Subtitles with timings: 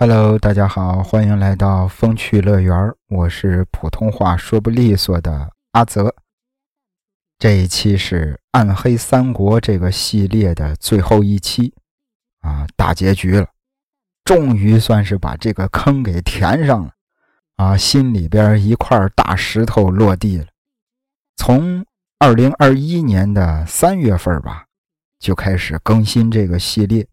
[0.00, 6.14] Hello，大家好，欢迎来到风趣乐园我是普通话说不利索的阿泽。
[7.36, 11.74] 这一期是《暗黑三国》这个系列的最后一期
[12.42, 13.48] 啊，大结局了，
[14.22, 16.92] 终于算是把这个坑给填上了
[17.56, 20.46] 啊，心里边一块大石头落地了。
[21.34, 21.84] 从
[22.20, 24.66] 二零二一年的三月份吧，
[25.18, 27.04] 就开始更新这个系列，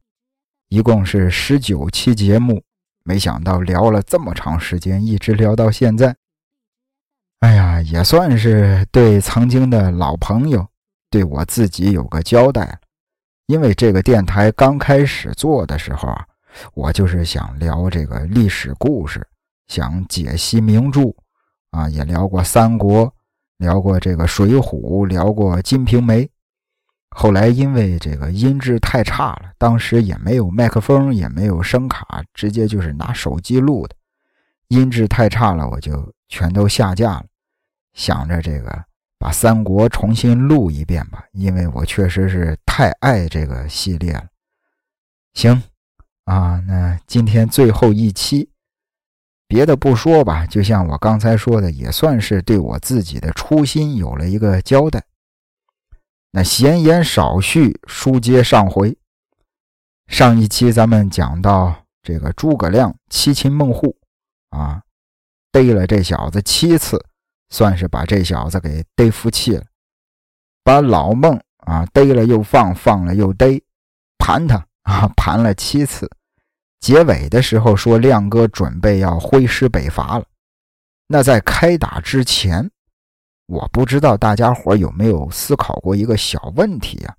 [0.69, 2.61] 一共是十九期节目。
[3.07, 6.15] 没想到聊了这么长时间，一直聊到现在。
[7.41, 10.67] 哎呀，也算是对曾经的老朋友，
[11.11, 12.79] 对我自己有个交代了。
[13.45, 16.25] 因为这个电台刚开始做的时候啊，
[16.73, 19.23] 我就是想聊这个历史故事，
[19.67, 21.01] 想解析名著
[21.69, 23.13] 啊，也聊过三国，
[23.57, 26.27] 聊过这个水浒，聊过金瓶梅。
[27.17, 33.95] 后来因为这个音质太差了，当时也没有麦克风，也没有声卡，直接就是拿手机录的，
[34.67, 37.25] 音质太差了，我就全都下架了。
[37.93, 38.83] 想着这个
[39.17, 44.25] 把三国重新录一遍吧，因为我确实是太爱这个系列了。
[45.33, 45.63] 行，
[46.25, 48.49] 啊，那今天最后一期，
[49.47, 55.01] 别的不说吧，就像我刚才说的，也算是对我自己的初心有了一个交代。
[56.35, 58.97] 那闲言少叙，书接上回。
[60.07, 63.95] 上一期咱们讲到这个诸葛亮七擒孟获，
[64.49, 64.81] 啊，
[65.49, 67.01] 逮了这小子七次，
[67.51, 69.63] 算是把这小子给逮服气了。
[70.61, 73.63] 把老孟啊逮了又放，放了又逮，
[74.17, 76.11] 盘他啊盘了七次。
[76.81, 80.25] 结尾的时候说亮哥准备要挥师北伐了。
[81.07, 82.69] 那在开打之前。
[83.47, 87.15] 我不知道大家伙有没有思考过一个小问题啊，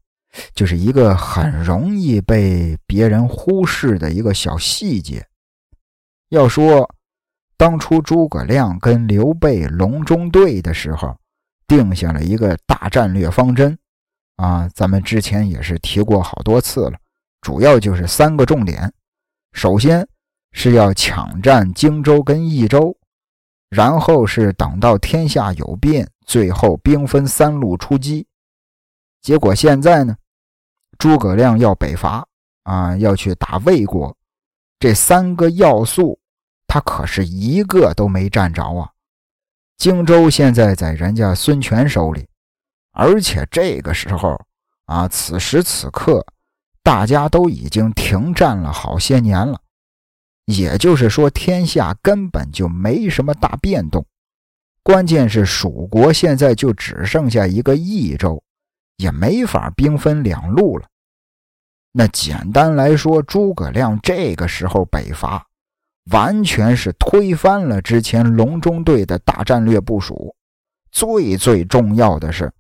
[0.55, 5.25] 就是一个很容易被别人忽视的一个小细节。
[6.31, 6.93] 要说
[7.57, 11.17] 当初诸葛亮跟刘备隆中对的时候，
[11.69, 13.79] 定下了一个大战略方针
[14.37, 16.99] 啊，咱们之前也是提过好多次了，
[17.41, 18.93] 主要就是三个重点：
[19.53, 20.07] 首先
[20.51, 22.97] 是要抢占荆州跟益州，
[23.69, 26.09] 然后是等到天下有变。
[26.27, 28.27] 最后兵分三路出击，
[29.23, 30.17] 结果现在呢，
[30.99, 32.27] 诸葛亮要北伐
[32.65, 34.13] 啊，要去打魏国，
[34.81, 36.19] 这三个要素
[36.67, 38.91] 他可是一个都没占着啊。
[39.77, 42.27] 荆州现在在人家孙权手里，
[42.91, 44.37] 而且这个时候
[44.87, 46.27] 啊，此时此刻
[46.83, 49.61] 大家都已经停战了好些年了，
[50.47, 54.05] 也就是说天下根本就没什么大变动。
[54.83, 58.43] 关键是蜀国现在就只剩下一个益州，
[58.97, 60.87] 也没法兵分两路了。
[61.93, 65.45] 那简单来说，诸葛亮这个时候北伐，
[66.13, 70.35] 完全是推翻了之前隆中对的大战略部署。
[70.93, 72.53] 最最重要的是，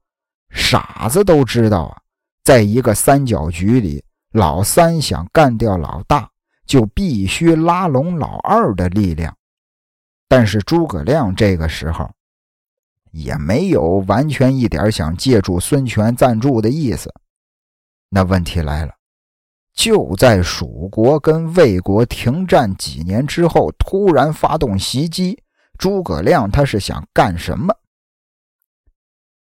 [0.50, 1.96] 傻子都知道啊，
[2.42, 4.02] 在一个三角局里，
[4.32, 6.28] 老三想干掉老大，
[6.66, 9.34] 就必须拉拢老二的力量。
[10.28, 12.10] 但是诸葛亮这个时候。
[13.12, 17.10] 也没有完全一点想借助孙权赞助的意思。
[18.10, 18.92] 那问题来了，
[19.72, 25.42] 就在蜀国跟魏国停战几年之后，突然发动袭击，
[25.78, 27.74] 诸葛亮他是想干什么？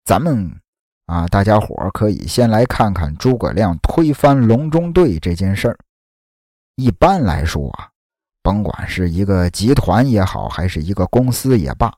[0.04, 0.60] 咱们
[1.06, 5.78] 啊，大家伙可以先来看看诸葛亮推翻隆中对这件事儿。
[6.76, 7.90] 一般来说啊，
[8.42, 11.94] 甭管是一个集团也好，还是一个公司也罢。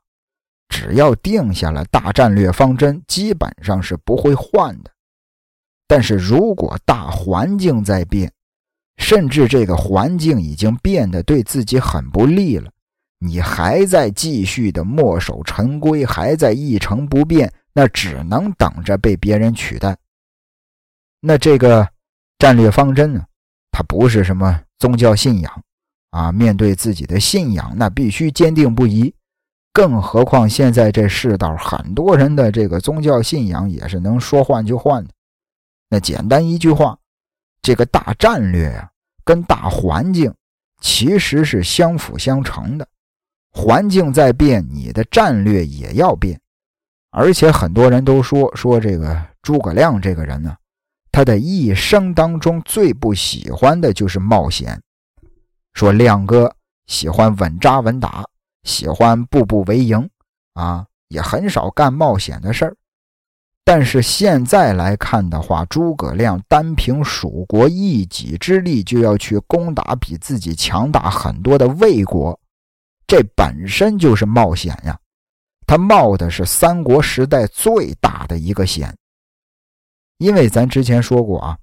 [0.67, 4.91] 只要定下了大战略方针，基本上是不会换的。
[5.87, 8.31] 但是如果大环境在变，
[8.97, 12.69] 甚至这个环境已经变得对自己很不利了，
[13.19, 19.95] 你还在继续的墨守成规，还在一成不变，那只能等着被别人取代。
[21.21, 21.87] 那这个
[22.39, 23.23] 战略方针呢？
[23.71, 25.63] 它不是什么宗教信仰
[26.11, 29.13] 啊，面对自己的信仰，那必须坚定不移。
[29.73, 35.09] 更何况现在这世道，很多人的这个宗教信仰也是能说换就换的。
[35.89, 36.97] 那简单一句话，
[37.61, 38.89] 这个大战略呀，
[39.23, 40.33] 跟大环境
[40.79, 42.87] 其实是相辅相成的。
[43.51, 46.39] 环境在变，你的战略也要变。
[47.11, 50.55] 而且很多人都说说这个诸葛亮这个人呢，
[51.15, 54.77] 他的一生当中最不喜欢的就是冒险。
[55.73, 56.53] 说亮哥
[56.87, 58.25] 喜欢稳扎稳打。
[58.63, 60.09] 喜欢步步为营，
[60.55, 62.75] 啊，也很少干冒险的事儿。
[63.63, 72.37] 但是现在来看的话，诸葛亮单凭蜀国一己之力就要去攻打比自己强大很多的魏国，
[73.07, 74.99] 这本身就是冒险呀。
[75.65, 78.93] 他冒的是三国时代最大的一个险，
[80.17, 81.57] 因为咱之前说过啊，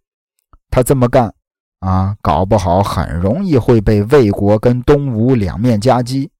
[0.70, 1.34] 他这么干
[1.80, 6.30] 啊，搞不好很容易会被魏国跟东吴两面夹击。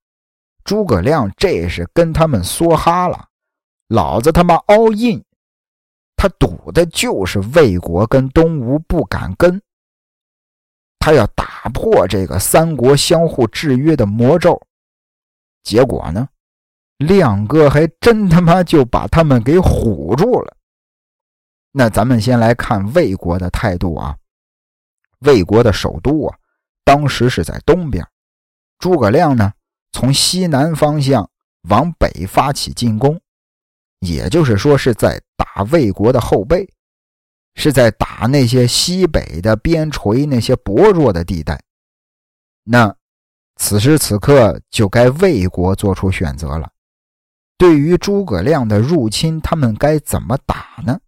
[0.63, 3.27] 诸葛亮这是跟他们梭哈了，
[3.89, 5.23] 老子他妈 all in。
[6.15, 9.61] 他赌的就是魏国跟东吴不敢跟，
[10.99, 14.61] 他要打破这个三国相互制约的魔咒。
[15.63, 16.29] 结果呢，
[16.99, 20.55] 亮哥还真他妈就把他们给唬住了。
[21.75, 24.15] 那咱们先来看魏国的态度啊，
[25.21, 26.37] 魏国的首都啊，
[26.85, 28.07] 当时是在东边，
[28.77, 29.51] 诸葛亮呢
[29.91, 31.27] 从西南方向
[31.69, 33.19] 往北发起进攻。
[33.99, 36.69] 也就是说，是在打魏国的后背，
[37.55, 41.59] 是在打那些西北的边陲那些薄弱的地带。
[42.65, 42.95] 那
[43.55, 46.69] 此时此刻就该魏国做出选择了。
[47.57, 50.99] 对于诸葛亮的入侵，他们该怎么打呢？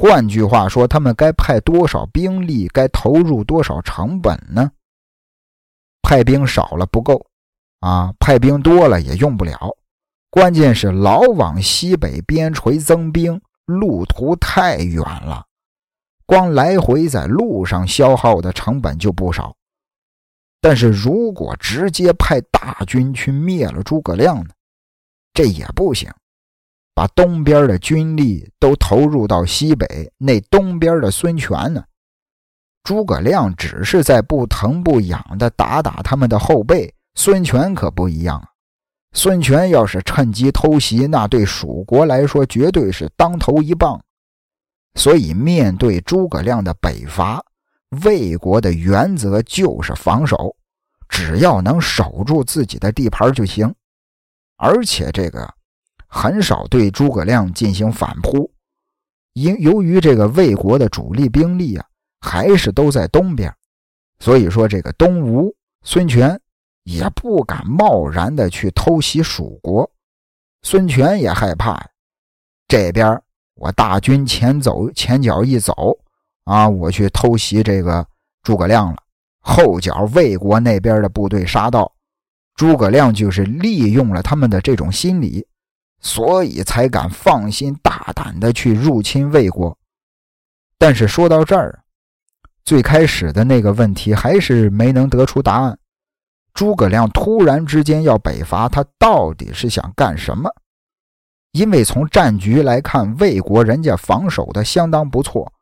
[0.00, 4.70] 换句话说，他们该派多少兵力，该投入多少成本呢？
[6.02, 7.26] 派兵少了不够，
[7.80, 9.76] 啊，派兵多了也用不了。
[10.30, 15.44] 关键是老往西北边陲增兵，路途太远了，
[16.24, 19.52] 光来回在路上消耗的成本就不少。
[20.60, 24.50] 但是如果直接派大军去灭了诸葛亮呢？
[25.34, 26.08] 这也不行。
[26.98, 31.84] 把东边的军力都投入到西北，那东边的孙权呢？
[32.82, 38.44] 诸葛亮只是在不疼不痒的打打他们的后背，孙权可不一样。
[39.12, 44.02] 孙权要是趁机偷袭，那对蜀国来说绝对是当头一棒。
[44.96, 47.40] 所以，面对诸葛亮的北伐，
[48.04, 50.56] 魏国的原则就是防守，
[51.08, 53.72] 只要能守住自己的地盘就行。
[54.56, 55.48] 而且，这个
[56.08, 58.50] 很少对诸葛亮进行反扑，
[59.34, 61.86] 因由于这个魏国的主力兵力啊，
[62.20, 63.54] 还是都在东边，
[64.18, 66.40] 所以说这个东吴孙权。
[66.84, 69.90] 也不敢贸然的去偷袭蜀国，
[70.62, 71.86] 孙权也害怕呀。
[72.66, 73.20] 这边
[73.56, 75.74] 我大军前走，前脚一走，
[76.44, 78.06] 啊，我去偷袭这个
[78.42, 78.96] 诸葛亮了。
[79.40, 81.92] 后脚魏国那边的部队杀到，
[82.54, 85.46] 诸葛亮就是利用了他们的这种心理，
[86.00, 89.76] 所以才敢放心大胆的去入侵魏国。
[90.78, 91.82] 但是说到这儿，
[92.64, 95.78] 最开始的那个问题还是没能得出答案。
[96.54, 100.50] 诸葛亮突然之间要北伐，他到底是想干什么？
[101.52, 105.52] 因为从战局来看，魏国人家防守的相当不错，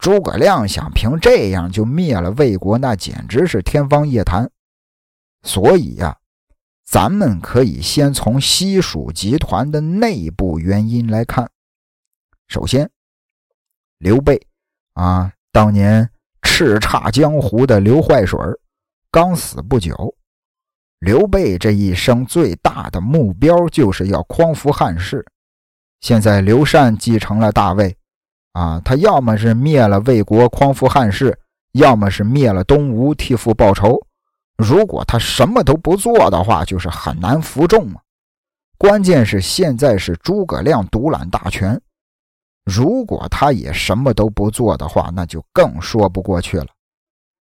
[0.00, 4.50] 诸葛亮想凭这样就灭了魏国，那简直是天方夜谭。
[5.42, 6.16] 所以呀，
[6.90, 11.48] 咱们可以先从西蜀集团的内部原因来看。
[12.48, 12.90] 首先，
[13.98, 14.44] 刘备
[14.94, 16.10] 啊，当年
[16.42, 18.36] 叱咤江湖的刘坏水
[19.08, 20.16] 刚死不久。
[20.98, 25.24] 刘备这一生最大的目标就是要匡扶汉室。
[26.00, 27.96] 现在刘禅继承了大位，
[28.50, 31.38] 啊，他要么是灭了魏国匡扶汉室，
[31.70, 33.96] 要么是灭了东吴替父报仇。
[34.60, 38.00] 如果他什么都不做的话，就是很难服众啊。
[38.76, 41.80] 关键是现在是诸葛亮独揽大权，
[42.64, 46.66] 如果他也什么都不做的话，那就更说不过去了。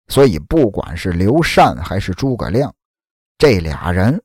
[0.07, 2.73] 所以，不管是刘禅还是诸葛亮。
[3.37, 4.21] 这俩人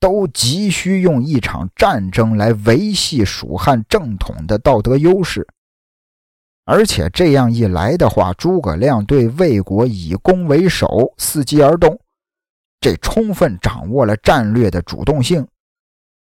[0.00, 5.46] 都急需用一场战争来维系蜀汉正统的道德优势，
[6.64, 11.98] 而且这样一来的话，诸葛亮对魏国以攻为守，伺机而动，
[12.84, 15.48] 这充分掌握了战略的主动性。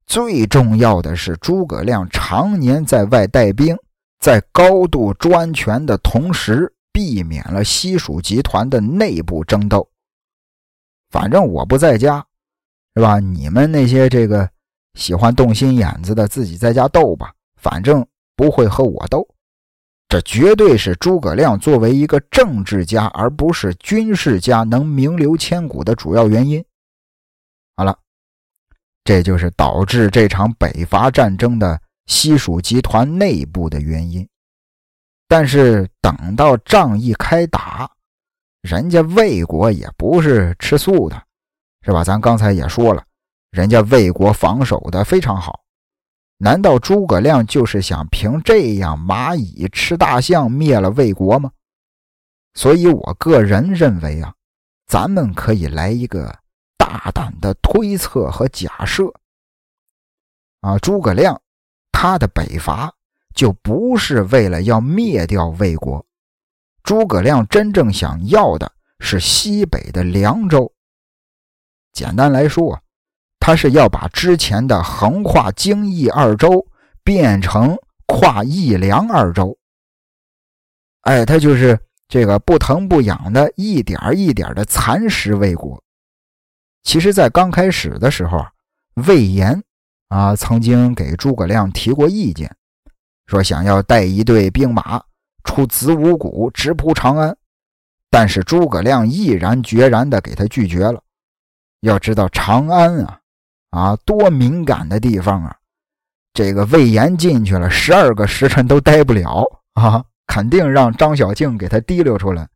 [0.06, 3.78] 最重要的是，诸葛亮常年在外带兵，
[4.20, 9.90] 在高度专权的同时，避免了西蜀集团的内部争斗。
[11.12, 12.26] 反正我不在家。
[12.94, 13.22] 是吧？
[13.22, 14.50] 你们那些这个
[14.96, 19.26] 喜欢动心眼子的，自己在家斗吧，反正不会和我斗。
[20.10, 26.66] 这绝对是诸葛亮作为一个政治家而不是军事家能名留千古的主要原因。
[27.78, 27.98] 好了，
[29.04, 34.28] 这就是导致这场北伐战争的西蜀集团内部的原因。
[35.28, 37.90] 但是等到仗一开打，
[38.62, 41.24] 人家魏国也不是吃素的。
[41.86, 42.04] 是吧？
[42.04, 43.02] 咱刚才也说了，
[43.52, 45.62] 人家魏国防守的非常好，
[46.42, 51.52] 难道诸葛亮就是想凭这样蚂蚁吃大象灭了魏国吗？
[52.54, 54.34] 所以我个人认为啊，
[54.88, 56.34] 咱们可以来一个
[56.78, 59.04] 大胆的推测和假设
[60.62, 61.42] 啊，诸葛亮
[61.92, 62.94] 他的北伐
[63.36, 66.06] 就不是为了要灭掉魏国，
[66.84, 70.72] 诸葛亮真正想要的是西北的凉州。
[71.92, 72.82] 简单来说。
[73.50, 76.64] 他是要把之前的横跨荆益二州
[77.04, 77.76] 变成
[78.06, 79.58] 跨益梁二州，
[81.02, 85.84] 哎，他就是这个不疼不痒的，一点一点的蚕食魏国。
[86.84, 88.38] 其实，在刚开始的时候
[89.08, 89.60] 魏延
[90.10, 92.56] 啊曾经给诸葛亮提过意见，
[93.26, 95.04] 说想要带一队兵马
[95.44, 97.36] 出子午谷直扑长安，
[98.12, 101.02] 但是诸葛亮毅然决然的给他拒绝了。
[101.80, 103.19] 要知道长安啊。
[103.72, 105.56] 啊，多敏感的地方啊！
[106.34, 112.48] 这个魏延进去了，十二个时辰都待不了啊，肯定让张小静给他提溜出来。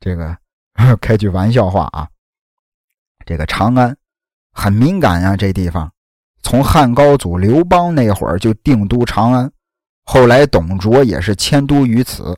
[0.00, 0.36] 这个
[1.00, 2.08] 开句玩笑话啊，
[3.24, 3.96] 这个长安
[4.52, 5.90] 很敏感呀，这地方
[6.42, 9.50] 从汉高祖刘邦那会儿就定都长安，
[10.04, 12.36] 后来董卓也是迁都于此。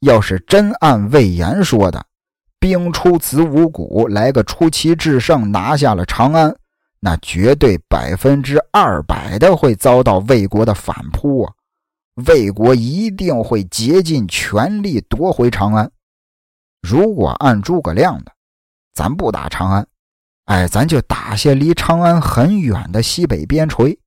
[0.00, 2.04] 要是真按魏延说的，
[2.58, 6.54] 兵出子午谷，来个出奇制胜，拿下了长安。
[7.00, 11.52] 那绝对百分之二百的会遭到魏国的反扑啊！
[12.26, 15.90] 魏国一定会竭尽全力夺回长安。
[16.80, 18.32] 如果按诸葛亮的，
[18.94, 19.86] 咱不打长安，
[20.46, 23.98] 哎，咱就打下离长安很远的西北边陲。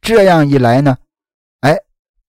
[0.00, 0.96] 这样一来呢，
[1.60, 1.76] 哎，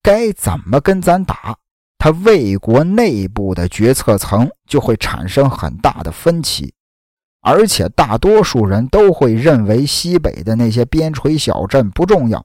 [0.02, 1.56] 该怎么跟咱打？
[1.98, 6.72] 他魏国内部的决策层就会产生很大的分歧。
[7.42, 12.44] 而且大多数人都会认为西北的那些边陲小镇不重要。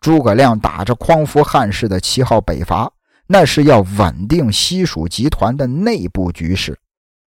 [0.00, 2.90] 诸葛亮打着匡扶汉室的旗号北伐，
[3.26, 6.78] 那是要稳定西蜀集团的内部局势。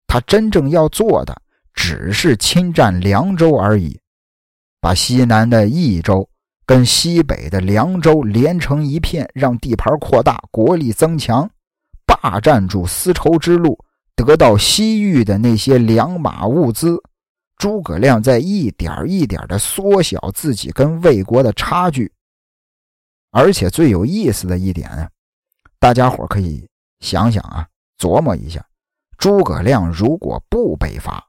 [0.06, 1.40] 他真正要做的
[1.72, 4.00] 只是侵占凉州而已，
[4.80, 6.28] 把西南的益州
[6.66, 11.48] 跟西北的凉州连成一片，让地盘扩大，国力增强，
[12.06, 13.78] 霸占住丝绸之路。
[14.22, 17.02] 得到西域的那些粮马物资，
[17.56, 22.12] 诸葛亮在一点一点的缩小自己跟魏国的差距。
[23.30, 25.08] 而且最有意思的一点啊，
[25.78, 26.68] 大家伙可以
[27.00, 27.66] 想想啊，
[27.98, 28.64] 琢磨一下：
[29.18, 31.24] 诸葛亮如果不北伐，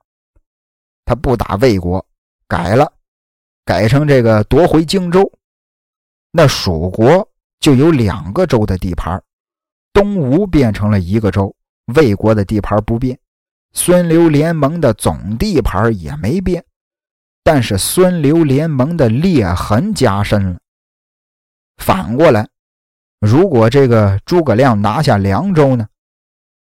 [1.05, 2.03] 他不打魏国，
[2.47, 2.91] 改了，
[3.65, 5.31] 改成这个夺回荆州，
[6.31, 7.29] 那蜀国
[7.59, 9.21] 就有两个州的地盘，
[9.93, 11.55] 东吴变成了一个州。
[11.95, 13.17] 魏国的地盘不变，
[13.73, 16.63] 孙刘联盟的总地盘也没变，
[17.43, 20.57] 但是孙刘联盟的裂痕加深了。
[21.77, 22.47] 反过来，
[23.19, 25.87] 如果这个诸葛亮拿下凉州呢？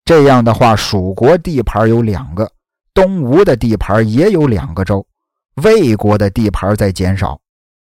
[0.05, 2.51] 这样的话，蜀国地盘有两个，
[2.95, 5.07] 东吴的地盘也有两个州，
[5.57, 7.39] 魏国的地盘在减少，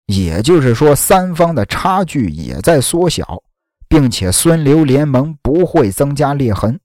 [0.07, 3.39] 也就是说，三方的差距也在缩小，
[3.87, 6.79] 并且孙刘联盟不会增加裂痕。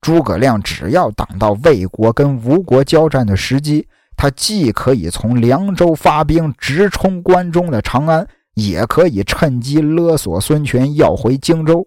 [0.00, 3.86] 诸葛亮只要等到魏国跟吴国交战的时机，
[4.16, 11.86] 他既可以从凉州发兵直冲关中的长安，也可以趁机勒索孙权要回荆州。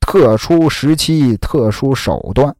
[0.00, 2.54] 特殊时期，特殊手段，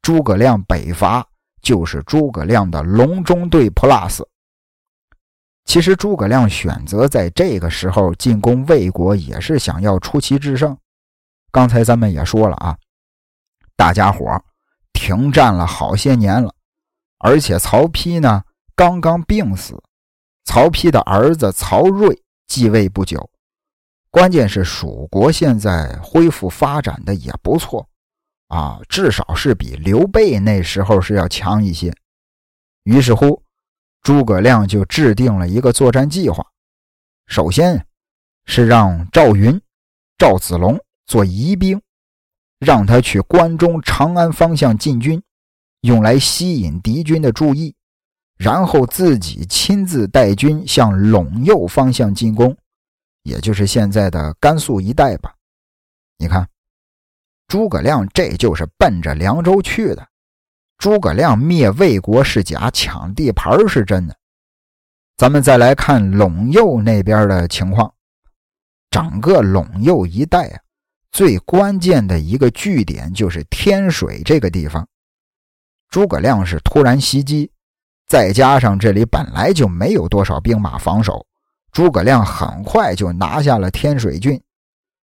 [0.00, 1.24] 诸葛亮北伐
[1.62, 4.22] 就是诸葛亮的隆中对 Plus。
[5.64, 10.76] 其实，诸葛亮选择在这个时候进攻魏国，也是想要出奇制胜。
[11.52, 12.76] 刚才咱们也说了啊。
[13.82, 14.40] 大家伙
[14.92, 16.54] 停战了好些年了，
[17.18, 18.44] 而且曹丕呢
[18.76, 19.82] 刚刚病死，
[20.44, 23.28] 曹丕的儿子曹睿继位不久。
[24.08, 27.88] 关键是蜀国现在恢复发展的也不错
[28.46, 31.92] 啊，至少是比刘备那时候是要强一些。
[32.84, 33.42] 于是乎，
[34.00, 36.46] 诸葛亮就制定了一个作战计划，
[37.26, 37.84] 首先
[38.44, 39.60] 是让赵云、
[40.16, 41.82] 赵子龙做疑兵。
[42.64, 45.20] 让他去关中长安方向进军，
[45.80, 47.74] 用来吸引敌军的注意，
[48.38, 52.56] 然后自己亲自带军向陇右方向进攻，
[53.24, 55.34] 也就是现在的甘肃一带吧。
[56.18, 56.48] 你看，
[57.48, 60.06] 诸葛亮这就是奔着凉州去的。
[60.78, 64.16] 诸葛亮灭魏国是假，抢地盘是真的。
[65.16, 67.92] 咱们再来看陇右那边的情况，
[68.88, 70.60] 整个陇右一带啊。
[71.12, 74.88] 最关键的一个据点就是天水这个地方，
[75.90, 77.50] 诸葛亮是突然袭击，
[78.08, 81.26] 再加上这里本来就没有多少兵马防守，
[81.70, 84.42] 诸葛亮很快就拿下了天水郡，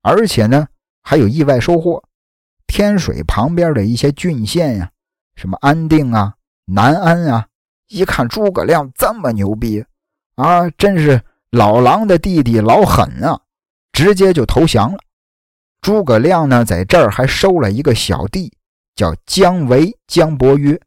[0.02, 0.66] 而且呢
[1.00, 2.02] 还有意外收获。
[2.66, 4.90] 天水旁边的一些郡县呀，
[5.36, 6.34] 什么安定啊、
[6.64, 7.46] 南安啊，
[7.86, 9.84] 一看诸葛亮这么牛逼
[10.34, 13.40] 啊，真是老狼的弟弟老狠啊，
[13.92, 14.98] 直接就投降了。
[15.84, 18.50] 诸葛亮呢，在这儿还收了一个小弟，
[18.96, 20.80] 叫姜维、姜伯约。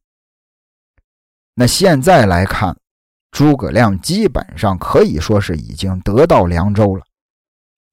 [1.53, 2.75] 那现在来看，
[3.29, 7.05] 诸葛亮基本上可以说是已经得到凉州了，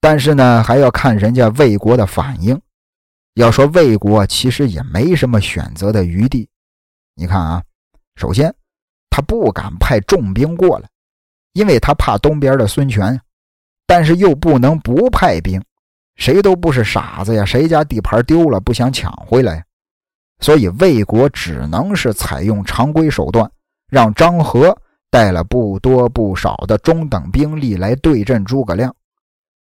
[0.01, 2.59] 但是呢，还要看人家魏国的反应。
[3.35, 6.49] 要说魏国其实也没什么选择的余地，
[7.17, 7.63] 你看啊，
[8.17, 8.55] 首先
[9.11, 10.89] 他不敢派重兵过来，
[11.53, 13.21] 因为他怕东边的孙权，
[13.87, 15.63] 但是又不能不派兵，
[16.17, 19.65] 谁都不是傻子呀，谁家地盘丢了不想抢回来，
[20.41, 23.51] 所以魏国只能是采用常规手段，
[23.89, 24.77] 让张合
[25.11, 28.95] 带了不多不少的中等兵力来对阵诸葛亮，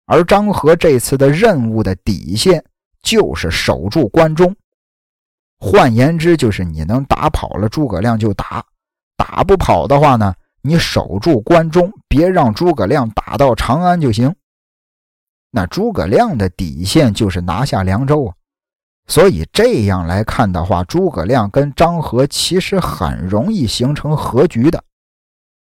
[0.06, 2.64] 而张合这次的任务的底线。
[3.02, 4.56] 就是守住关中，
[5.60, 8.66] 换言之，就是你能打跑了诸葛亮就打，
[9.16, 10.34] 打不跑的话呢，
[10.64, 14.36] 你守住关中，别让诸葛亮打到长安就行。
[15.56, 18.36] 那诸葛亮的底线就是拿下凉州啊，
[19.08, 24.84] 所以这样来看的话，诸葛亮跟张合其实很容易形成和局的。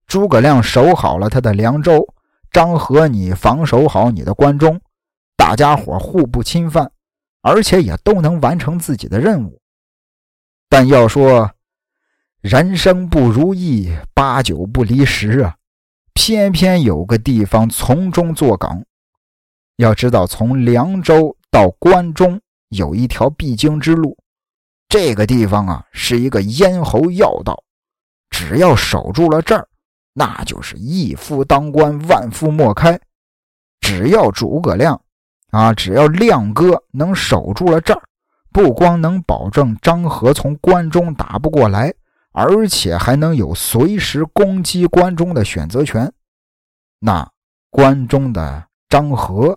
[0.09, 2.05] 诸葛亮守好了他的凉州，
[2.51, 4.81] 张合你防守好你的关中，
[5.37, 6.91] 大家伙互不侵犯。
[7.43, 9.61] 而且也都能完成自己的任务，
[10.69, 11.53] 但要说
[12.41, 15.55] 人生不如意，八九不离十啊，
[16.13, 18.85] 偏偏有个地方从中作梗。
[19.77, 22.41] 要知道，从凉州到关中
[22.71, 24.17] 有一条必经之路，
[24.89, 27.63] 这个地方啊是一个咽喉要道，
[28.31, 29.69] 只要守住了这儿，
[30.13, 32.99] 那就是一夫当关，万夫莫开。
[33.81, 35.01] 只要诸葛亮。
[35.51, 38.03] 啊，只要亮哥能守住了这儿，
[38.53, 41.95] 不光能保证张合从关中打不过来，
[42.33, 46.13] 而且还能有随时攻击关中的选择权。
[46.99, 47.27] 那
[47.71, 49.57] 关中的张合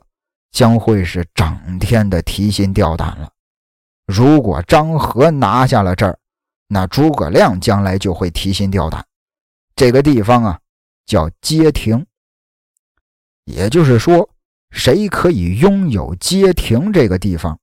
[0.52, 3.32] 将会是整天的提心吊胆了。
[4.06, 6.18] 如果张合拿下了这儿，
[6.68, 9.06] 那诸葛亮将来就会提心吊胆。
[9.76, 10.60] 这个地方啊，
[11.06, 12.06] 叫街亭，
[13.46, 14.30] 也就是说。
[14.72, 17.58] 谁可以拥有街亭这个地方？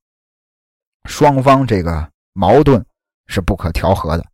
[1.05, 2.85] 双方这个矛盾
[3.27, 4.25] 是不可调和的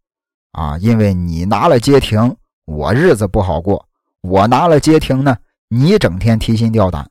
[0.54, 0.76] 啊！
[0.80, 2.36] 因为你拿了街亭，
[2.66, 3.86] 我日子不好过；
[4.22, 5.38] 我拿了街亭呢，
[5.68, 7.08] 你整天提心吊胆，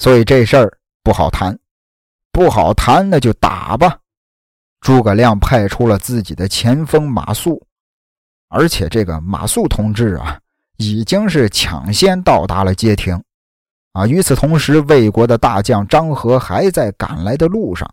[0.00, 1.56] 所以这事儿不好谈。
[2.32, 3.98] 不好谈，那就打吧！
[4.80, 7.60] 诸葛亮派出了自己的前锋马谡，
[8.48, 10.40] 而且这个马谡同志啊，
[10.78, 13.22] 已经是抢先到达了街亭。
[13.92, 14.06] 啊！
[14.06, 17.86] 与此同时，魏国的大将张合还在赶来的路上。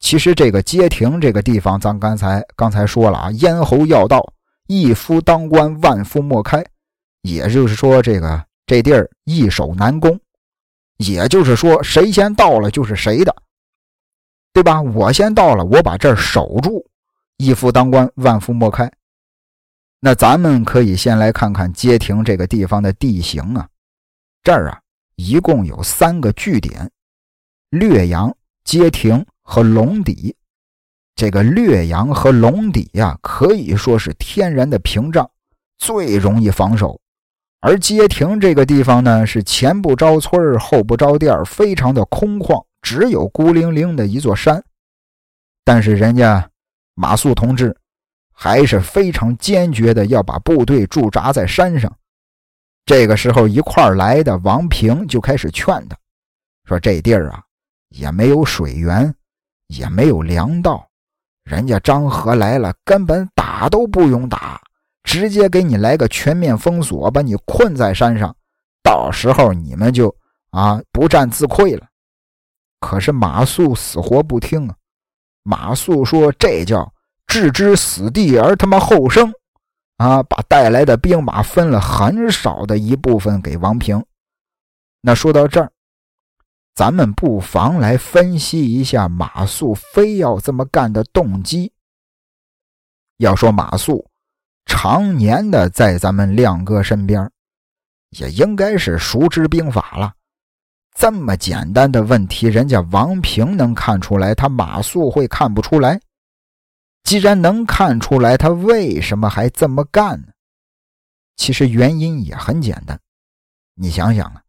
[0.00, 4.26] 其实，这个街亭这个地方，咱刚才刚才说了啊，咽喉要道，
[4.66, 6.64] 一夫当关，万夫莫开。
[7.22, 10.18] 也就是说，这个这地儿易守难攻。
[10.98, 13.34] 也就是说，谁先到了就是谁的，
[14.52, 14.80] 对吧？
[14.80, 16.84] 我先到了，我把这儿守住，
[17.38, 18.90] 一夫当关，万夫莫开。
[20.00, 23.68] 那咱们可以先来看看街亭这个地方的地形啊，
[24.42, 24.80] 这儿啊。
[25.16, 26.90] 一共有三个据点：
[27.70, 30.34] 略阳、街亭和龙底。
[31.14, 35.30] 这个略阳和龙底呀，可以说是天然的屏障，
[35.78, 37.00] 最容易防守。
[37.66, 44.62] 而街亭这个地方呢，是前不着村后不着店非常的空旷，只有孤零零的一座山。
[45.64, 46.46] 但是人家
[46.94, 47.74] 马谡同志
[48.34, 51.90] 还是非常坚决的要把部队驻扎在山上。
[52.84, 55.96] 这个时候，一块来的王平就开始劝他，
[56.66, 57.42] 说：“这地儿啊，
[57.88, 59.14] 也没有水源，
[59.68, 60.86] 也没有粮道，
[61.44, 64.60] 人家张合来了，根本打都不用打，
[65.04, 68.34] 直接给你来个全面封锁，把你困在山上，
[68.82, 70.14] 到时候你们就
[70.50, 71.86] 啊不战自溃了。”
[72.80, 74.76] 可是马谡死活不听啊！
[75.42, 76.92] 马谡说：“这叫
[77.26, 79.32] 置之死地而他妈后生。”
[79.96, 84.04] 啊，把带来的兵马分了很少的一部分给王平。
[85.00, 85.70] 那说到这儿，
[86.74, 91.72] 咱们不妨来分析一下马谡非要这么干的动机。
[93.18, 94.04] 要说马谡
[94.66, 97.30] 常年的在咱们亮哥身边，
[98.10, 100.14] 也应该是熟知兵法了。
[100.96, 106.00] 这么简单的问题，人家王平能看出来，他马谡会看不出来？
[107.02, 110.28] 既然能看出来，他为什么还这么干呢？
[111.36, 112.98] 其实原因也很简单，
[113.74, 114.40] 你想想啊，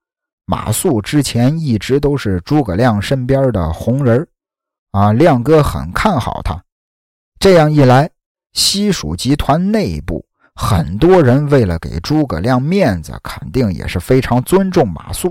[0.45, 4.25] 马谡之前一直都是诸葛亮身边的红人
[4.91, 6.63] 啊，亮哥很看好他。
[7.39, 8.09] 这样一来，
[8.55, 15.29] 西蜀集团内部很多人为了给诸葛亮面子，肯定也是非常尊重马谡。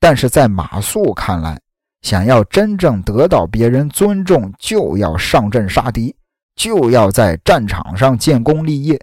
[0.00, 1.60] 但是在马谡看来，
[2.02, 6.14] 想要真正得到别人尊重，就要上阵杀敌，
[6.56, 9.00] 就要在战场上建功立业。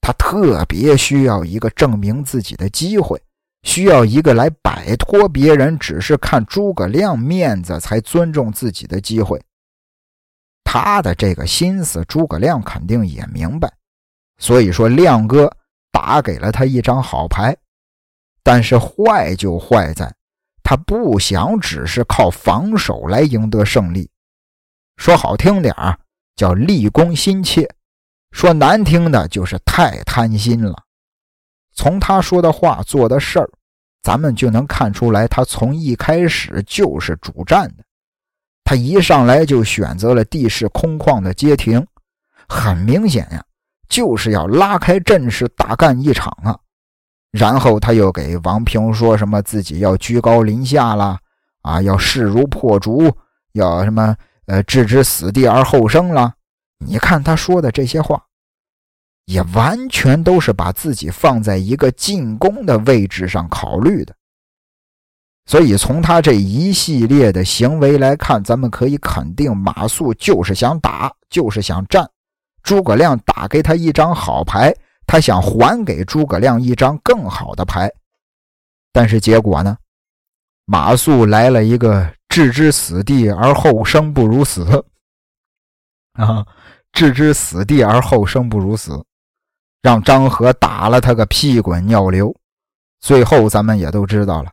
[0.00, 3.22] 他特别需要一个证明自己的机会，
[3.62, 9.40] 需要一个来摆脱别人只是看诸葛亮面子才尊重自己的机会。
[10.76, 13.72] 他的这个心思，诸葛亮肯定也明白，
[14.38, 15.48] 所以说亮哥
[15.92, 17.56] 打给了他一张好牌。
[18.42, 20.12] 但是坏就坏在，
[20.64, 24.10] 他不想只是靠防守来赢得胜利，
[24.96, 25.96] 说好听点儿
[26.34, 27.72] 叫立功心切。
[28.32, 30.74] 说难听的就是太贪心了。
[31.72, 33.48] 从他说的话、做的事儿，
[34.02, 37.83] 咱们就能看出来，他从一开始就是主战的。
[38.64, 41.86] 他一上来就选择了地势空旷的街亭，
[42.48, 43.44] 很明显呀，
[43.88, 46.58] 就是要拉开阵势，大干一场啊。
[47.30, 51.18] 然后他又给王平说什么自己要居高临下了
[51.62, 53.12] 啊，要势如破竹，
[53.52, 56.32] 要什么呃置之死地而后生了。
[56.78, 58.22] 你看他说的这些话，
[59.26, 64.14] 也完全都是把自己放在一个进攻的位置上考虑的。
[65.46, 72.08] 所以从他这一系列的行为来看，咱们可以肯定，马谡就是想打，就是想战。
[72.62, 74.74] 诸葛亮打给他一张好牌，
[75.06, 77.90] 他想还给诸葛亮一张更好的牌。
[78.90, 79.76] 但是结果呢？
[80.64, 84.82] 马谡来了一个置之死地而后生不如死
[86.14, 86.46] 啊！
[86.90, 89.04] 置之死地而后生不如死，
[89.82, 92.34] 让张合打了他个屁滚尿流。
[93.00, 94.50] 最后咱们也都知道了，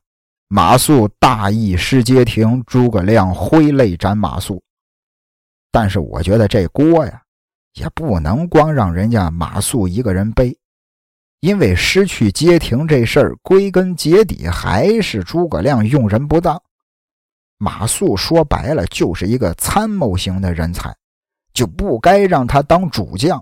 [0.53, 4.59] 马谡大意失街亭，诸葛亮挥泪斩马谡。
[5.71, 7.21] 但是我觉得这锅呀，
[7.75, 10.53] 也不能光让人家马谡一个人背，
[11.39, 16.61] 因为失去街亭这事儿，归根结底还是诸葛亮用人不当。
[17.57, 20.93] 马谡说白了就是一个参谋型的人才。
[21.53, 23.41] 就不该让他当主将。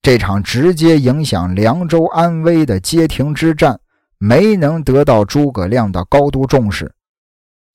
[0.00, 3.80] 这场直接影响凉州安危的街亭之战，
[4.24, 6.90] 没能得到诸葛亮的高度重视。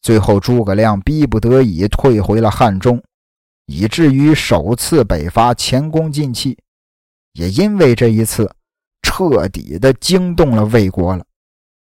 [0.02, 3.00] 最后，诸葛亮逼不得已退回了汉中，
[3.68, 6.58] 以至于首次北伐前功尽弃。
[7.34, 8.52] 也因为这一次，
[9.04, 11.24] 彻底的惊动了魏国了，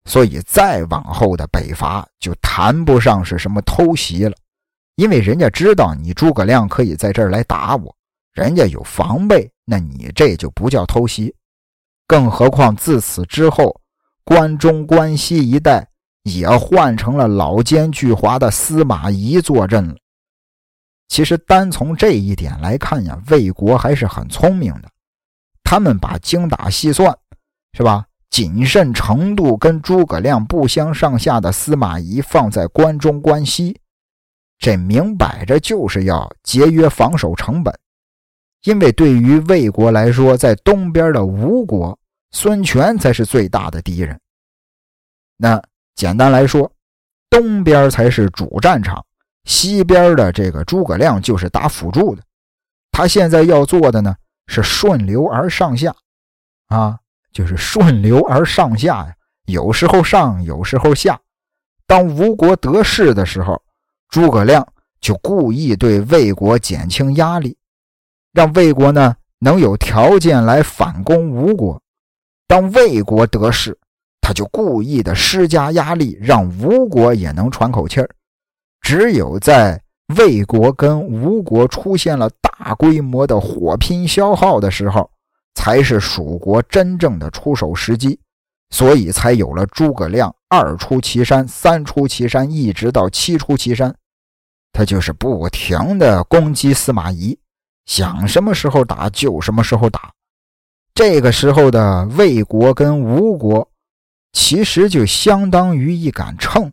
[0.05, 4.35] 所以再往后的北伐就谈不上是什么偷袭了。
[4.95, 7.95] 因为人家知道你诸葛亮可以在这儿来打我，
[8.33, 11.31] 人家有防备，那你这就不叫偷袭。
[12.07, 13.79] 更何况自此之后，
[14.27, 15.87] 关中、关西一带
[16.23, 19.95] 也换成了老奸巨猾的司马懿坐镇了。
[21.07, 24.89] 其实单从这一点来看呀，魏国还是很聪明的，
[25.63, 27.17] 他们把精打细算，
[27.71, 28.05] 是吧？
[28.29, 33.79] 谨慎程度跟诸葛亮不相上下的司马懿放在关中、关西。
[34.59, 37.73] 这明摆着就是要节约防守成本，
[38.65, 41.97] 因为对于魏国来说，在东边的吴国，
[42.37, 44.19] 孙权才是最大的敌人。
[45.37, 45.59] 那
[45.95, 46.71] 简单来说，
[47.31, 49.03] 东边才是主战场，
[49.45, 52.21] 西边的这个诸葛亮就是打辅助的。
[52.91, 55.95] 他现在要做的呢，是顺流而上下，
[56.67, 56.99] 啊，
[57.31, 59.15] 就是顺流而上下呀，
[59.47, 61.19] 有时候上，有时候下。
[61.87, 63.59] 当吴国得势的时候。
[64.09, 64.65] 诸葛亮
[65.01, 67.57] 就故意对魏国减轻压力，
[68.31, 71.81] 让魏国呢能有条件来反攻吴国。
[72.47, 73.77] 当魏国得势，
[74.21, 78.09] 他就故意的施加压力，让吴国也能喘口气儿。
[78.81, 79.81] 只有在
[80.17, 85.09] 魏国跟吴国出现了大规模的火拼消耗的时候，
[85.55, 88.19] 才是蜀国真正的出手时机。
[88.69, 93.95] 所以才有了诸葛亮二出祁山，三出祁山，一直到七出祁山，
[94.73, 97.39] 他就是不停的攻击司马懿，
[97.85, 100.11] 想什么时候打就什么时候打。
[100.97, 103.69] 这个时候的魏国跟吴国，
[104.33, 106.71] 其实就相当于一杆秤，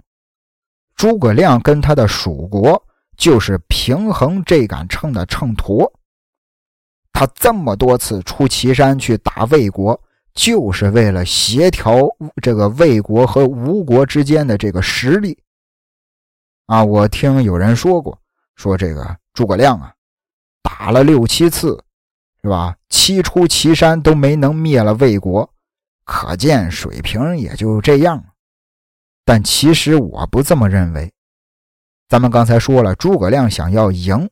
[0.96, 2.82] 诸葛亮跟他的蜀国
[3.18, 5.92] 就是平衡这杆秤的秤砣。
[7.12, 10.00] 他这么多次出祁山去打魏国。
[10.32, 11.96] 就是为了协调
[12.42, 15.38] 这个魏国和吴国之间的这个实力
[16.66, 16.82] 啊！
[16.82, 18.18] 我听有人说过，
[18.56, 19.94] 说这个诸葛亮啊，
[20.60, 21.80] 打了六七次，
[22.44, 22.76] 是吧？
[22.90, 25.48] 七出祁山都没能灭了魏国，
[26.04, 28.22] 可见水平也就这样。
[29.24, 31.11] 但其实我不这么认为。
[32.07, 34.28] 咱们刚才说了，诸葛亮想要赢，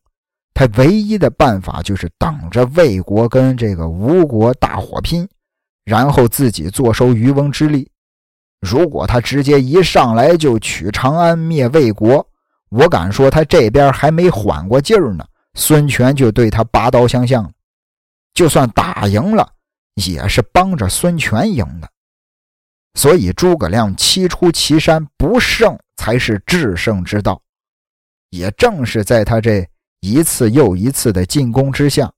[0.52, 5.26] 他唯一的办法就是等着魏国跟这个吴国大火拼，
[5.86, 7.90] 然后自己坐收渔翁之利。
[8.60, 12.28] 如果他直接一上来就取长安灭魏国，
[12.68, 17.50] 我敢说他这边还没缓过劲儿呢，孙权就对他拔刀相向了。
[18.34, 19.52] 就算打赢了，
[19.94, 21.88] 也是帮着孙权赢的。
[22.94, 27.40] 所以诸葛亮七出祁山，不胜才是制胜之道。
[28.30, 29.68] 也正是在他这
[30.00, 32.10] 一次又一次的进攻之下，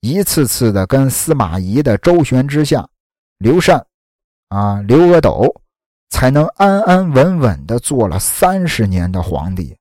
[0.00, 2.88] 一次次的跟司马懿的周旋之下，
[3.38, 3.84] 刘禅
[4.48, 5.52] 啊，刘阿斗
[6.10, 9.76] 才能安安稳稳的做了三十年的皇帝。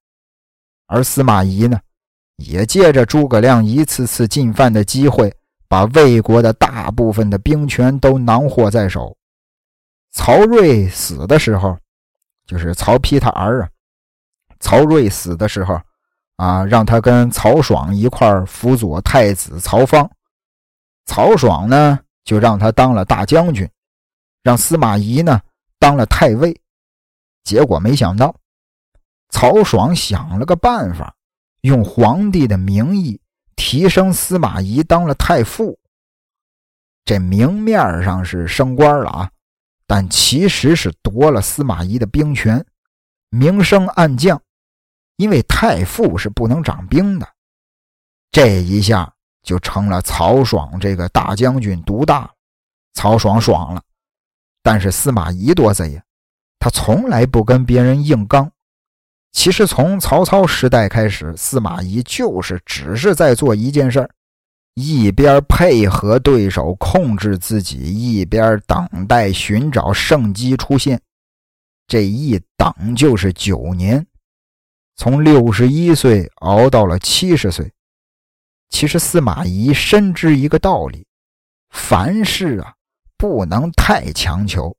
[0.87, 1.79] 而司马懿呢，
[2.37, 5.35] 也借着诸葛亮一次次进犯的机会，
[5.67, 9.15] 把魏国的大部分的兵权都囊获在手。
[10.11, 11.77] 曹睿死的时候，
[12.45, 13.69] 就是曹丕他儿啊。
[14.59, 15.79] 曹睿死的时候，
[16.37, 20.09] 啊，让他跟曹爽一块辅佐太子曹芳。
[21.05, 23.69] 曹爽呢，就让他当了大将军，
[24.43, 25.39] 让司马懿呢
[25.79, 26.59] 当了太尉。
[27.43, 28.35] 结果没想到，
[29.29, 31.13] 曹爽想了个办法，
[31.61, 33.19] 用皇帝的名义
[33.57, 35.77] 提升司马懿当了太傅。
[37.03, 39.31] 这明面上是升官了啊，
[39.85, 42.65] 但其实是夺了司马懿的兵权，
[43.29, 44.41] 明升暗降。
[45.17, 47.27] 因为太傅是不能掌兵的，
[48.31, 52.31] 这一下就成了曹爽这个大将军独大。
[52.93, 53.81] 曹爽爽了，
[54.61, 56.03] 但是司马懿多贼呀，
[56.59, 58.51] 他从来不跟别人硬刚。
[59.37, 64.09] 其实从曹操时代开始，司马懿就是只是在做一件事儿：
[64.73, 70.99] 一边配合对手控制自己，一边等待寻找胜机出现。
[71.85, 74.03] 这一等就是九年。
[74.95, 77.71] 从六十一岁熬到了七十岁，
[78.69, 81.05] 其实司马懿深知一个道理：
[81.69, 82.73] 凡事啊，
[83.19, 84.75] 不能太强求，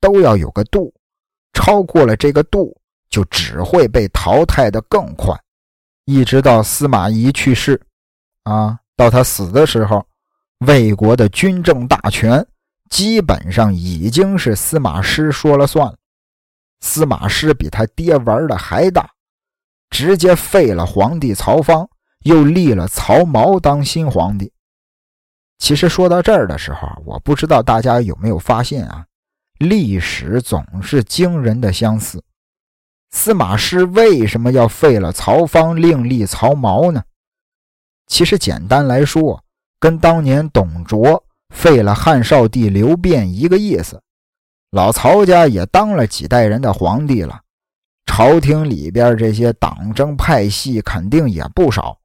[0.00, 0.94] 都要有个度。
[1.52, 2.74] 超过了这个度，
[3.08, 5.38] 就只会被淘汰的更快。
[6.04, 7.80] 一直到司马懿去世，
[8.44, 10.06] 啊，到他死的时候，
[10.66, 12.46] 魏国的军政大权
[12.90, 15.96] 基本上已经是司马师说了算了。
[16.80, 19.10] 司马师比他爹玩的还大。
[19.90, 21.88] 直接废了皇帝曹芳，
[22.24, 24.52] 又立了曹髦当新皇帝。
[25.56, 29.06] 其实说到这儿的时候，我不知道大家有没有发现啊，
[29.58, 32.22] 历史总是惊人的相似。
[33.10, 37.02] 司马师为什么要废了曹芳，另立曹髦呢？
[38.06, 39.42] 其实简单来说，
[39.80, 44.00] 跟当年董卓废了汉少帝刘辩一个意思。
[44.70, 47.40] 老曹家也当了几代人的皇帝了。
[48.04, 51.98] 朝廷里边这些党争派系肯定也不少，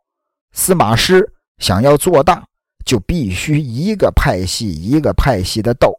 [0.52, 2.46] 司马师想要做大，
[2.86, 5.98] 就必须一个派系一个派系的斗，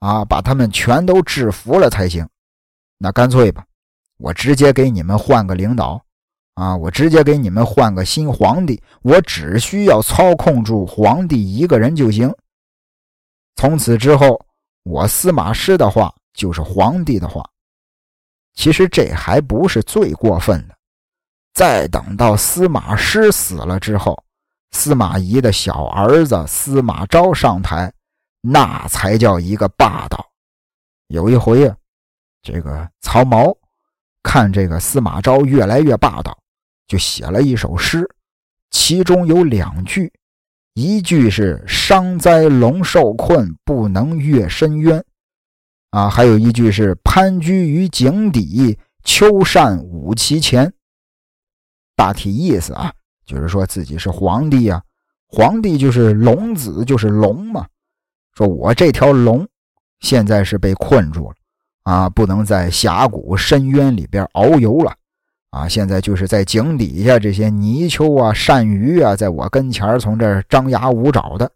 [0.00, 2.26] 啊，把他们全都制服了才行。
[2.98, 3.64] 那干脆吧，
[4.24, 6.02] 我直接给你们换个领导，
[6.54, 12.34] 啊，我直接给你们换个新皇帝，我只需要操控住皇帝一个人就行。
[13.56, 14.40] 从此之后，
[14.84, 17.44] 我司马师的话就是皇帝的话。
[18.54, 20.74] 其实这还不是最过分的，
[21.52, 24.24] 再等到司马师死了之后，
[24.70, 27.92] 司马懿的小儿子司马昭上台，
[28.40, 30.26] 那才叫一个霸道。
[31.08, 31.76] 有一回啊，
[32.40, 33.54] 这个曹髦
[34.24, 36.36] 看这个司马昭越来越霸道，
[36.88, 38.04] 就写了一首诗，
[38.70, 40.12] 其中有两句，
[40.72, 45.04] 一句是“伤哉龙受困，不能越深渊”。
[45.90, 50.72] 啊，还有一句是“攀居于井底，秋扇舞其前”。
[51.94, 52.92] 大体意思啊，
[53.24, 54.82] 就是说自己是皇帝呀，
[55.28, 57.64] 皇帝就是龙子，就是龙嘛。
[58.34, 59.46] 说我这条龙
[60.00, 61.36] 现在是被困住了
[61.84, 64.94] 啊，不能在峡谷深渊里边遨游了
[65.50, 71.50] 啊，现在就是在井底下这些泥鳅啊、鳝鱼啊，在我跟前从这张牙舞爪的。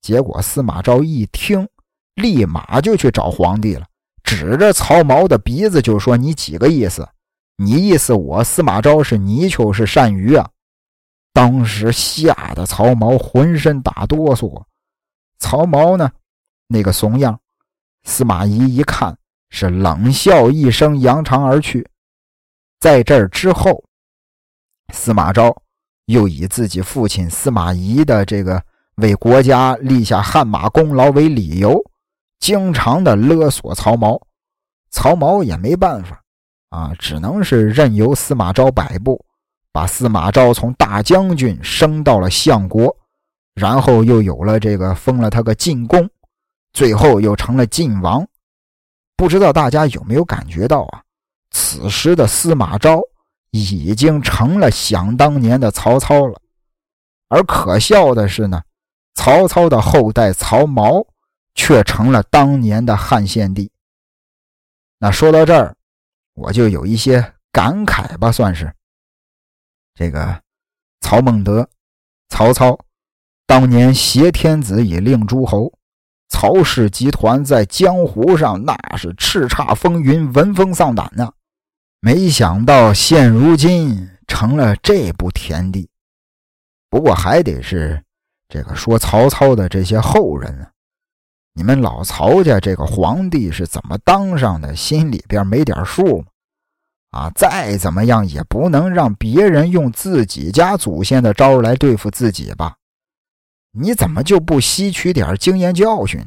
[0.00, 1.68] 结果司马昭一听。
[2.14, 3.86] 立马就去找皇帝了，
[4.24, 7.08] 指着曹髦的鼻子就说：“你几个意思？
[7.56, 10.50] 你意思我司马昭是泥鳅是鳝鱼啊？”
[11.32, 14.60] 当时吓得曹髦浑身打哆嗦。
[15.38, 16.10] 曹髦呢，
[16.66, 17.38] 那个怂样，
[18.08, 19.14] 司马懿一看
[19.50, 21.86] 是冷笑一声，扬长而去。
[22.80, 23.84] 在这儿之后，
[24.94, 25.54] 司马昭
[26.06, 28.60] 又以自己父亲司马懿的这个
[28.96, 31.78] 为国家立下汗马功劳为理由。
[32.40, 34.18] 经常的勒索曹髦，
[34.90, 36.22] 曹髦也没办法
[36.70, 39.22] 啊，只能是任由司马昭摆布，
[39.70, 42.96] 把司马昭从大将军升到了相国，
[43.54, 46.08] 然后又有了这个封了他个晋公，
[46.78, 48.24] 最后又成了晋王。
[49.16, 51.02] 不知道大家有没有感觉到啊？
[51.50, 53.00] 此时的司马昭
[53.50, 56.40] 已经成了想当年的曹操了，
[57.26, 58.62] 而可笑的是呢，
[59.16, 61.04] 曹操的后代曹髦
[61.56, 63.68] 却成了当年的汉献帝。
[64.98, 65.74] 那说到这儿，
[66.34, 68.72] 我就有一些感慨吧，算是
[69.96, 70.40] 这个
[71.00, 71.68] 曹孟德，
[72.28, 72.78] 曹操
[73.46, 75.72] 当年挟天子以令诸侯。
[76.28, 81.32] 曹氏集团在江湖上那是叱咤风云、闻风丧胆呐，
[82.00, 85.88] 没想到现如今成了这步田地。
[86.90, 88.02] 不过还得是
[88.48, 90.70] 这个说曹操的这些后人啊，
[91.54, 94.76] 你们老曹家这个皇帝是怎么当上的？
[94.76, 96.24] 心里边没点数吗？
[97.10, 102.76] 啊，再怎么样也不能让别人用自己家祖先的招来对付自己吧？
[103.72, 106.24] 你怎么就不吸取点经验教训？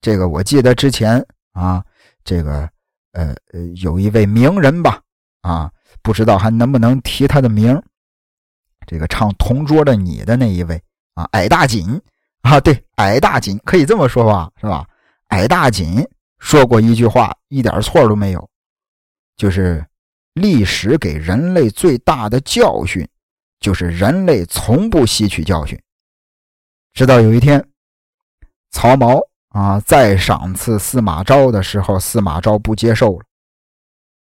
[0.00, 1.84] 这个我记得之前啊，
[2.24, 2.68] 这个
[3.12, 5.00] 呃呃，有一位名人吧，
[5.42, 5.70] 啊，
[6.02, 7.80] 不知道还能不能提他的名
[8.86, 10.80] 这个唱《同桌的你》的那一位
[11.14, 12.00] 啊，矮大紧
[12.42, 14.86] 啊，对，矮大紧可以这么说吧，是吧？
[15.28, 16.06] 矮大紧
[16.38, 18.48] 说过一句话，一点错都没有，
[19.36, 19.84] 就是
[20.34, 23.06] 历史给人类最大的教训，
[23.60, 25.78] 就是人类从不吸取教训。
[26.98, 27.64] 直到有一天，
[28.72, 33.24] 曹髦啊再赏赐司马昭的时候，司马昭不接受了。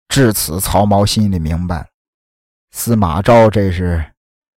[0.08, 1.88] 至此，曹髦心里明白，
[2.72, 4.04] 司马昭这是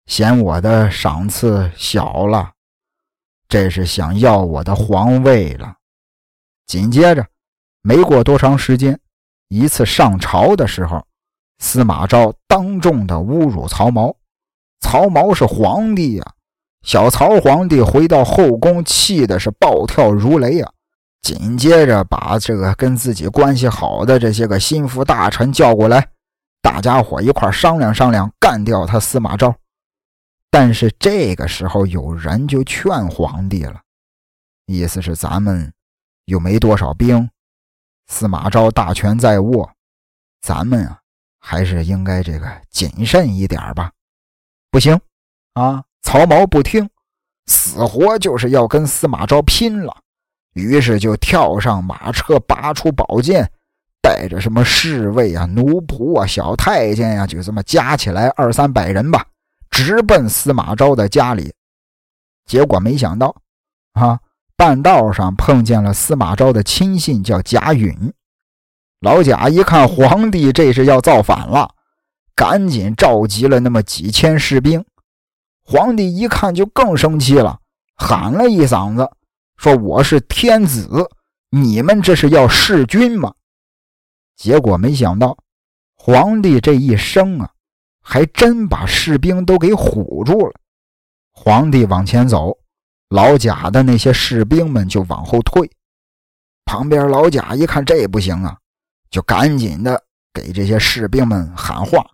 [0.07, 2.53] 嫌我的赏赐小了，
[3.47, 5.75] 这是想要我的皇位了。
[6.65, 7.23] 紧接着，
[7.83, 8.99] 没过多长时间，
[9.49, 11.05] 一次上朝的时候，
[11.59, 14.15] 司马昭当众的侮辱曹髦，
[14.79, 16.33] 曹髦是皇帝呀。
[16.83, 20.71] 小曹皇帝回到后宫，气的是暴跳如雷啊！
[21.21, 26.09] 紧接着把这个跟自己关系好的这些个心腹大臣叫过来，
[26.61, 29.53] 大家伙一块商量商量，干掉他司马昭。
[30.49, 33.81] 但是这个时候有人就劝皇帝了，
[34.67, 35.73] 意思是咱们
[36.25, 37.29] 又没多少兵，
[38.07, 39.69] 司马昭大权在握，
[40.39, 40.99] 咱们啊
[41.41, 43.91] 还是应该这个谨慎一点吧。
[44.71, 44.97] 不行
[45.53, 45.83] 啊！
[46.07, 46.89] 曹髦不听，
[47.47, 49.93] 死活就是要跟司马昭拼了。
[50.53, 53.45] 于是就跳上马车，拔出宝剑，
[54.01, 59.25] 带着什么侍卫啊、奴仆啊、小太监呀，就这么加起来二三百人吧，
[59.69, 61.53] 直奔司马昭的家里。
[62.45, 63.35] 结果没想到，
[63.91, 64.17] 啊，
[64.55, 68.13] 半道上碰见了司马昭的亲信，叫贾允。
[69.01, 71.69] 老贾一看皇帝这是要造反了，
[72.33, 74.85] 赶紧召集了那么几千士兵。
[75.69, 77.59] 皇帝一看就更生气了，
[77.97, 79.05] 喊了一嗓子，
[79.57, 80.87] 说：“我是天子，
[81.49, 83.33] 你们这是要弑君吗？”
[84.37, 85.37] 结果没想到，
[85.97, 87.51] 皇帝这一生啊，
[88.01, 90.53] 还真把士兵都给唬住了。
[91.33, 92.57] 皇帝往前走，
[93.09, 95.69] 老贾的那些士兵们就往后退。
[96.63, 98.57] 旁边老贾一看这不行啊，
[99.09, 100.01] 就赶紧的
[100.33, 102.05] 给这些士兵们喊话。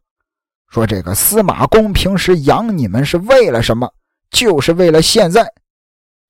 [0.73, 3.88] 说这个司马公平时养你们是为了什么？
[4.31, 5.45] 就是为了现在。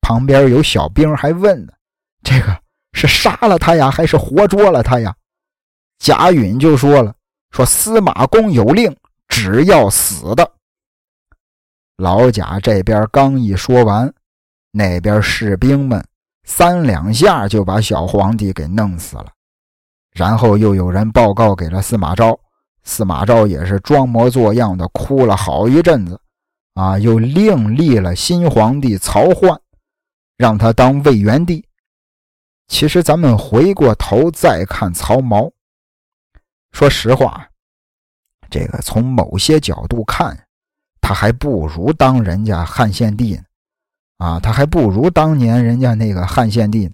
[0.01, 1.71] 旁边有小兵还问呢
[2.23, 2.59] ：“这个
[2.91, 5.15] 是杀了他呀，还是活捉了他呀？”
[5.97, 7.15] 贾允就说了
[7.55, 8.93] ：“说司马公有令，
[9.29, 10.51] 只要死的。”
[11.95, 14.13] 老贾这边刚一说完，
[14.71, 16.03] 那边士兵们
[16.43, 19.27] 三两下就把小皇帝给弄死了。
[20.11, 22.37] 然后又有人报告给了司马昭。
[22.83, 26.19] 司马昭也是装模作样的哭了好一阵子，
[26.73, 29.59] 啊，又另立了新皇帝曹奂，
[30.37, 31.65] 让他当魏元帝。
[32.67, 35.51] 其实咱们回过头再看曹髦，
[36.71, 37.47] 说实话，
[38.49, 40.45] 这个从某些角度看，
[40.99, 43.43] 他还不如当人家汉献帝呢，
[44.17, 46.93] 啊，他还不如当年人家那个汉献帝呢，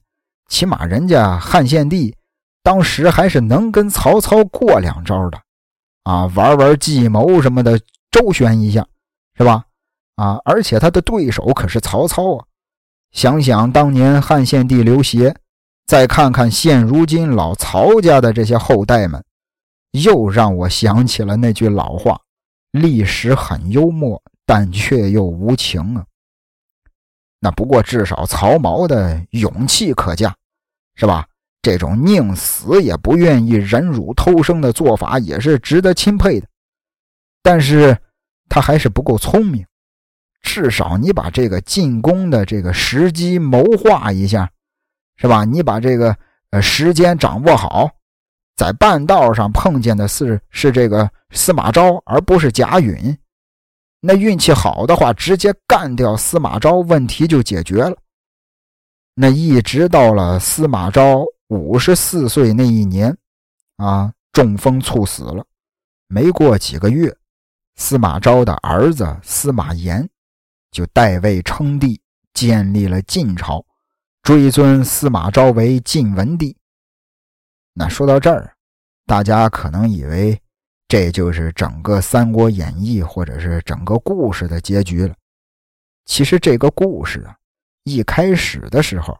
[0.50, 2.16] 起码人家汉献帝
[2.62, 5.42] 当时还是能跟曹操过两招的。
[6.10, 7.80] 啊，玩玩计谋什么的，
[8.10, 8.84] 周旋一下，
[9.38, 9.64] 是吧？
[10.16, 12.46] 啊，而且他的对手可是曹操啊！
[13.12, 15.36] 想想当年汉献帝刘协，
[15.86, 19.24] 再看看现如今老曹家的这些后代们，
[19.92, 22.20] 又让我想起了那句老话：
[22.72, 26.04] 历史很幽默，但却又无情啊。
[27.40, 30.36] 那不过至少曹髦的勇气可嘉，
[30.96, 31.28] 是吧？
[31.70, 36.48] 这种宁死也不愿意忍辱偷生的做法也是值得钦佩的。
[37.44, 37.96] 但是
[38.48, 39.64] 他还是不够聪明，
[40.42, 44.50] 至少你把这个进攻的这个时机谋划一下，
[45.18, 45.46] 是吧？
[45.46, 46.16] 你把这个
[46.50, 47.88] 呃时间掌握好，
[48.56, 53.16] 在半道上碰见的是是这个司马昭，而不是贾允。
[54.02, 57.96] 那运气好的话，直接干掉司马昭，问题就解决了。
[59.14, 63.16] 那一直到了司马昭五十四岁那一年，
[63.78, 65.46] 啊，中风猝死了。
[66.08, 67.16] 没过几个月，
[67.76, 70.10] 司马昭的儿子司马炎
[70.72, 72.02] 就代位称帝，
[72.34, 73.64] 建立了晋朝，
[74.24, 76.58] 追尊司马昭为晋文帝。
[77.74, 78.56] 那说到这儿，
[79.06, 80.42] 大家可能以为。
[80.92, 85.14] 这就是整个《三国演义》或者是整个故事的结局了。
[86.06, 87.38] 其实这个故事啊，
[87.84, 89.16] 一开始的时候，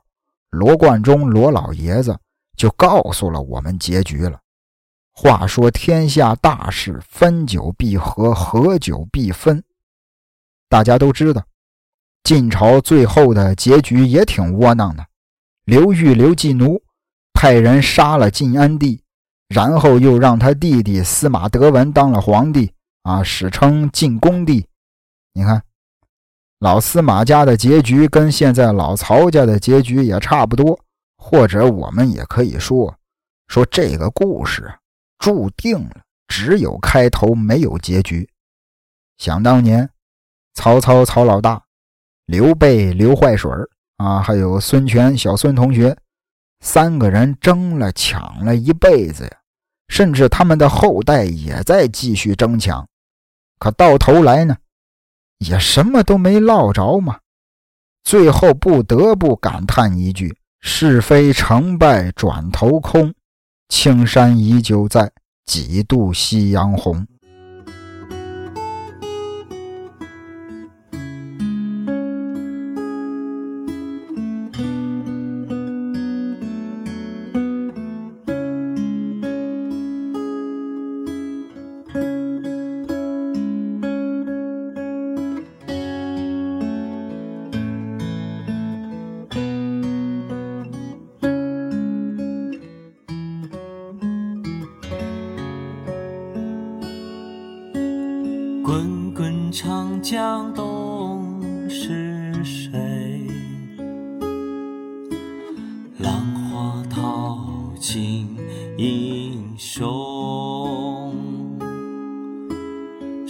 [0.50, 2.18] 罗贯中罗老爷子
[2.58, 4.40] 就告诉了我们结局了。
[5.12, 9.64] 话说天下大事，分久必合，合久必分。
[10.68, 11.44] 大家都知道，
[12.24, 15.06] 晋朝最后的结局也挺窝囊的。
[15.66, 16.82] 刘裕刘季奴
[17.34, 19.02] 派人杀了晋安帝。
[19.50, 22.72] 然后又让他弟弟司马德文当了皇帝
[23.02, 24.64] 啊，史称晋恭帝。
[25.34, 25.64] 你看，
[26.60, 30.78] 老司马家的结局跟现在老曹家的结局也差不多，
[31.18, 32.94] 或者我们也可以说，
[33.48, 34.70] 说这个故事
[35.20, 38.30] 注定了只有开头没有结局。
[39.18, 39.90] 想当年，
[40.54, 41.64] 曹操曹老大，
[42.26, 43.50] 刘备刘坏水
[43.96, 45.98] 啊，还有孙权小孙同学，
[46.60, 49.32] 三个人争了抢了一辈子呀。
[49.88, 52.88] 甚至他们的后代也在继续争抢，
[53.58, 54.56] 可到头来呢，
[55.40, 57.20] 也什么都没落着嘛。
[58.04, 63.14] 最后不得不感叹一句：“是非成败转头空，
[63.68, 65.12] 青山依旧在，
[65.46, 67.06] 几度夕阳红。”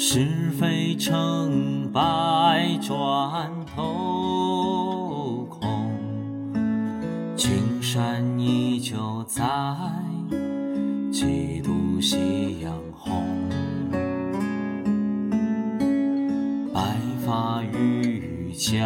[0.01, 5.91] 是非成败转头空。
[7.35, 9.43] 青山依旧在，
[11.11, 13.25] 几度夕阳红。
[16.73, 16.95] 白
[17.25, 18.79] 发渔樵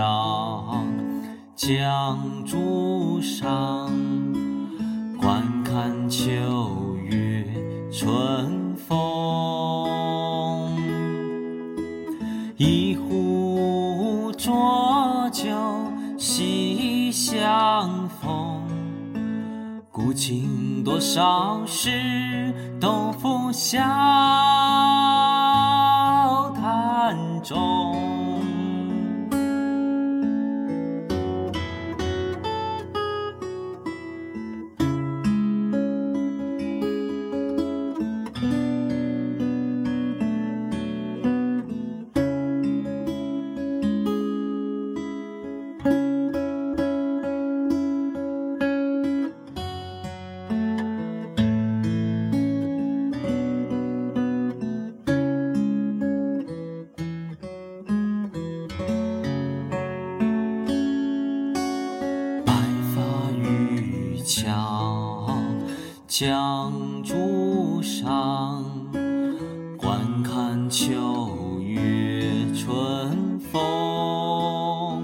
[1.56, 3.88] 江渚上，
[5.22, 7.46] 观看秋月
[7.92, 8.53] 春
[20.84, 23.80] 多少事，都付笑
[26.56, 27.83] 谈中。
[66.26, 66.72] 江
[67.04, 68.64] 渚上，
[69.78, 75.04] 观看秋月春风。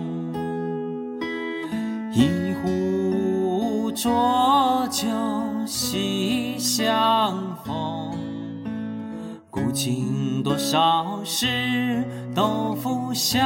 [2.13, 5.09] 一壶浊酒
[5.65, 8.15] 喜相逢，
[9.49, 12.01] 古今多少事，
[12.34, 13.45] 都付笑